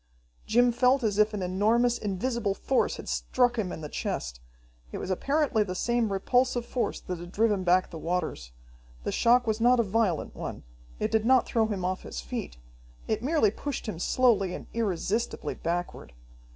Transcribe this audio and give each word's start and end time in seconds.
Jim 0.47 0.71
felt 0.71 1.03
as 1.03 1.19
if 1.19 1.31
an 1.31 1.43
enormous, 1.43 1.99
invisible 1.99 2.55
force 2.55 2.97
had 2.97 3.07
struck 3.07 3.59
him 3.59 3.71
in 3.71 3.81
the 3.81 3.87
chest. 3.87 4.39
It 4.91 4.97
was 4.97 5.11
apparently 5.11 5.61
the 5.61 5.75
same 5.75 6.11
repulsive 6.11 6.65
force 6.65 6.99
that 7.01 7.19
had 7.19 7.31
driven 7.31 7.63
back 7.63 7.91
the 7.91 7.99
waters. 7.99 8.51
The 9.03 9.11
shock 9.11 9.45
was 9.45 9.61
not 9.61 9.79
a 9.79 9.83
violent 9.83 10.35
one. 10.35 10.63
It 10.99 11.11
did 11.11 11.23
not 11.23 11.45
throw 11.45 11.67
him 11.67 11.85
off 11.85 12.01
his 12.01 12.19
feet. 12.19 12.57
It 13.07 13.21
merely 13.21 13.51
pushed 13.51 13.87
him 13.87 13.99
slowly 13.99 14.55
and 14.55 14.65
irresistibly 14.73 15.53
backward. 15.53 16.13